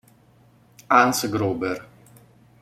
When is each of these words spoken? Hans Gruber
Hans 0.89 1.21
Gruber 1.29 1.77